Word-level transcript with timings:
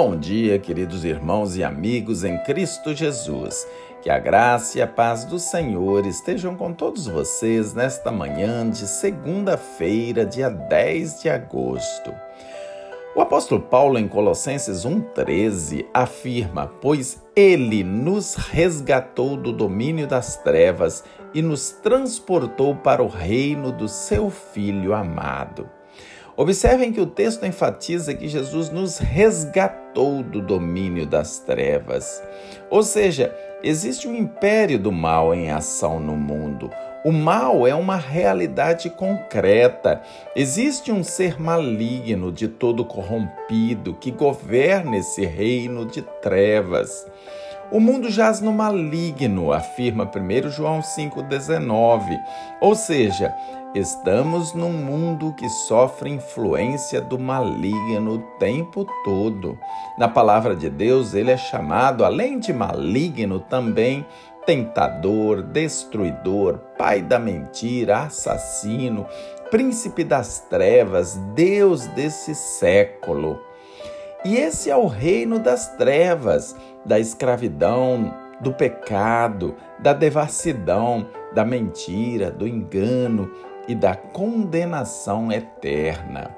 Bom 0.00 0.16
dia, 0.16 0.60
queridos 0.60 1.04
irmãos 1.04 1.56
e 1.56 1.64
amigos 1.64 2.22
em 2.22 2.38
Cristo 2.44 2.94
Jesus. 2.94 3.66
Que 4.00 4.08
a 4.08 4.16
graça 4.16 4.78
e 4.78 4.80
a 4.80 4.86
paz 4.86 5.24
do 5.24 5.40
Senhor 5.40 6.06
estejam 6.06 6.54
com 6.54 6.72
todos 6.72 7.08
vocês 7.08 7.74
nesta 7.74 8.12
manhã 8.12 8.70
de 8.70 8.86
segunda-feira, 8.86 10.24
dia 10.24 10.48
10 10.48 11.22
de 11.22 11.28
agosto. 11.28 12.14
O 13.16 13.20
apóstolo 13.20 13.60
Paulo, 13.60 13.98
em 13.98 14.06
Colossenses 14.06 14.86
1,13, 14.86 15.86
afirma: 15.92 16.70
Pois 16.80 17.20
ele 17.34 17.82
nos 17.82 18.36
resgatou 18.36 19.36
do 19.36 19.52
domínio 19.52 20.06
das 20.06 20.36
trevas 20.36 21.02
e 21.34 21.42
nos 21.42 21.72
transportou 21.72 22.76
para 22.76 23.02
o 23.02 23.08
reino 23.08 23.72
do 23.72 23.88
seu 23.88 24.30
Filho 24.30 24.94
amado. 24.94 25.68
Observem 26.38 26.92
que 26.92 27.00
o 27.00 27.06
texto 27.06 27.44
enfatiza 27.44 28.14
que 28.14 28.28
Jesus 28.28 28.70
nos 28.70 28.98
resgatou 28.98 30.22
do 30.22 30.40
domínio 30.40 31.04
das 31.04 31.40
trevas. 31.40 32.22
Ou 32.70 32.84
seja, 32.84 33.34
existe 33.60 34.06
um 34.06 34.14
império 34.14 34.78
do 34.78 34.92
mal 34.92 35.34
em 35.34 35.50
ação 35.50 35.98
no 35.98 36.16
mundo. 36.16 36.70
O 37.04 37.10
mal 37.10 37.66
é 37.66 37.74
uma 37.74 37.96
realidade 37.96 38.88
concreta. 38.88 40.00
Existe 40.36 40.92
um 40.92 41.02
ser 41.02 41.40
maligno, 41.40 42.30
de 42.30 42.46
todo 42.46 42.84
corrompido, 42.84 43.94
que 43.94 44.12
governa 44.12 44.96
esse 44.96 45.26
reino 45.26 45.86
de 45.86 46.02
trevas. 46.22 47.04
O 47.70 47.80
mundo 47.80 48.10
jaz 48.10 48.40
no 48.40 48.50
maligno, 48.50 49.52
afirma 49.52 50.04
1 50.04 50.48
João 50.48 50.80
5,19. 50.80 52.18
Ou 52.62 52.74
seja, 52.74 53.34
estamos 53.74 54.54
num 54.54 54.72
mundo 54.72 55.34
que 55.34 55.50
sofre 55.50 56.08
influência 56.08 56.98
do 56.98 57.18
maligno 57.18 58.14
o 58.14 58.18
tempo 58.38 58.86
todo. 59.04 59.58
Na 59.98 60.08
palavra 60.08 60.56
de 60.56 60.70
Deus, 60.70 61.12
ele 61.12 61.30
é 61.30 61.36
chamado, 61.36 62.06
além 62.06 62.38
de 62.38 62.54
maligno, 62.54 63.38
também 63.38 64.06
tentador, 64.46 65.42
destruidor, 65.42 66.60
pai 66.78 67.02
da 67.02 67.18
mentira, 67.18 68.04
assassino, 68.04 69.06
príncipe 69.50 70.02
das 70.04 70.40
trevas, 70.40 71.16
Deus 71.34 71.86
desse 71.88 72.34
século. 72.34 73.47
E 74.28 74.36
esse 74.36 74.70
é 74.70 74.76
o 74.76 74.86
reino 74.86 75.38
das 75.38 75.74
trevas, 75.76 76.54
da 76.84 77.00
escravidão, 77.00 78.12
do 78.42 78.52
pecado, 78.52 79.56
da 79.78 79.94
devassidão, 79.94 81.08
da 81.32 81.46
mentira, 81.46 82.30
do 82.30 82.46
engano 82.46 83.32
e 83.66 83.74
da 83.74 83.96
condenação 83.96 85.32
eterna. 85.32 86.36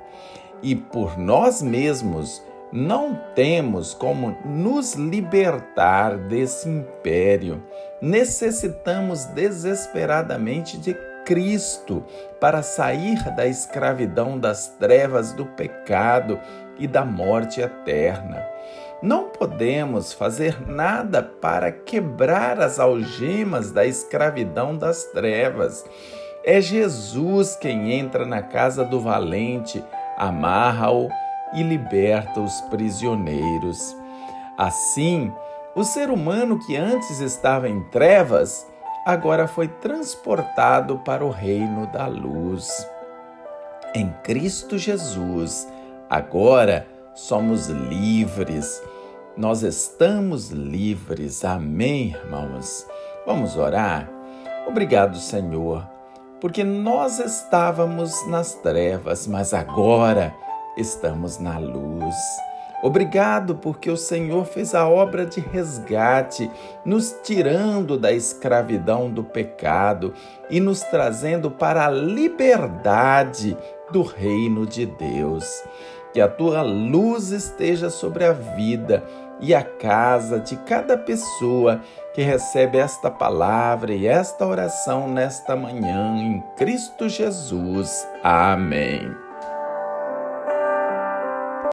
E 0.62 0.76
por 0.76 1.18
nós 1.18 1.60
mesmos 1.62 2.40
não 2.72 3.18
temos 3.34 3.92
como 3.92 4.38
nos 4.44 4.94
libertar 4.94 6.16
desse 6.16 6.68
império. 6.68 7.60
Necessitamos 8.00 9.24
desesperadamente 9.24 10.78
de 10.78 10.94
Cristo 11.24 12.04
para 12.40 12.62
sair 12.62 13.18
da 13.36 13.46
escravidão 13.46 14.38
das 14.38 14.68
trevas 14.78 15.32
do 15.32 15.44
pecado 15.44 16.40
e 16.80 16.88
da 16.88 17.04
morte 17.04 17.60
eterna. 17.60 18.44
Não 19.02 19.28
podemos 19.28 20.12
fazer 20.12 20.66
nada 20.66 21.22
para 21.22 21.70
quebrar 21.70 22.60
as 22.60 22.80
algemas 22.80 23.70
da 23.70 23.86
escravidão 23.86 24.76
das 24.76 25.04
trevas. 25.04 25.84
É 26.44 26.60
Jesus 26.60 27.54
quem 27.56 27.92
entra 27.92 28.26
na 28.26 28.42
casa 28.42 28.84
do 28.84 29.00
valente, 29.00 29.82
amarra-o 30.16 31.08
e 31.54 31.62
liberta 31.62 32.40
os 32.40 32.60
prisioneiros. 32.62 33.96
Assim, 34.58 35.32
o 35.74 35.84
ser 35.84 36.10
humano 36.10 36.58
que 36.66 36.76
antes 36.76 37.20
estava 37.20 37.68
em 37.68 37.82
trevas 37.84 38.66
agora 39.06 39.46
foi 39.46 39.68
transportado 39.68 40.98
para 40.98 41.24
o 41.24 41.30
reino 41.30 41.86
da 41.86 42.06
luz. 42.06 42.86
Em 43.94 44.12
Cristo 44.22 44.76
Jesus, 44.76 45.66
agora 46.10 46.86
somos 47.14 47.68
livres. 47.68 48.82
Nós 49.36 49.62
estamos 49.62 50.50
livres. 50.50 51.44
Amém, 51.44 52.10
irmãos? 52.10 52.86
Vamos 53.24 53.56
orar? 53.56 54.10
Obrigado, 54.66 55.16
Senhor, 55.16 55.88
porque 56.40 56.64
nós 56.64 57.18
estávamos 57.20 58.26
nas 58.26 58.54
trevas, 58.54 59.26
mas 59.26 59.54
agora 59.54 60.34
estamos 60.76 61.38
na 61.38 61.58
luz. 61.58 62.16
Obrigado 62.82 63.56
porque 63.56 63.90
o 63.90 63.96
Senhor 63.96 64.46
fez 64.46 64.74
a 64.74 64.88
obra 64.88 65.26
de 65.26 65.38
resgate, 65.40 66.50
nos 66.84 67.14
tirando 67.22 67.98
da 67.98 68.10
escravidão 68.10 69.10
do 69.10 69.22
pecado 69.22 70.14
e 70.48 70.60
nos 70.60 70.80
trazendo 70.80 71.50
para 71.50 71.86
a 71.86 71.90
liberdade 71.90 73.56
do 73.90 74.02
reino 74.02 74.66
de 74.66 74.86
Deus. 74.86 75.62
Que 76.12 76.20
a 76.20 76.28
tua 76.28 76.62
luz 76.62 77.30
esteja 77.30 77.88
sobre 77.88 78.24
a 78.24 78.32
vida 78.32 79.04
e 79.40 79.54
a 79.54 79.62
casa 79.62 80.38
de 80.38 80.56
cada 80.56 80.98
pessoa 80.98 81.80
que 82.12 82.22
recebe 82.22 82.78
esta 82.78 83.10
palavra 83.10 83.94
e 83.94 84.06
esta 84.06 84.46
oração 84.46 85.08
nesta 85.08 85.56
manhã, 85.56 86.16
em 86.16 86.42
Cristo 86.56 87.08
Jesus. 87.08 88.06
Amém. 88.22 89.29